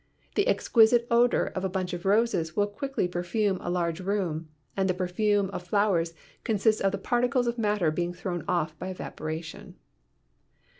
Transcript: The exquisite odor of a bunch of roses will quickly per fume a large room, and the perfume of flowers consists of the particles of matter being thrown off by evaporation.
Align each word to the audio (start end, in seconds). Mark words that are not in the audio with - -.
The 0.33 0.47
exquisite 0.47 1.05
odor 1.11 1.45
of 1.53 1.63
a 1.63 1.69
bunch 1.69 1.93
of 1.93 2.05
roses 2.05 2.55
will 2.55 2.65
quickly 2.65 3.07
per 3.07 3.21
fume 3.21 3.59
a 3.61 3.69
large 3.69 3.99
room, 3.99 4.49
and 4.75 4.89
the 4.89 4.95
perfume 4.95 5.51
of 5.51 5.61
flowers 5.61 6.15
consists 6.43 6.81
of 6.81 6.91
the 6.91 6.97
particles 6.97 7.45
of 7.45 7.59
matter 7.59 7.91
being 7.91 8.11
thrown 8.11 8.43
off 8.47 8.75
by 8.79 8.87
evaporation. 8.87 9.75